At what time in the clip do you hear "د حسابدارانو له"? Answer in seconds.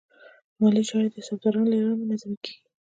1.11-1.77